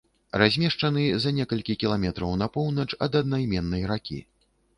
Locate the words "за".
1.25-1.33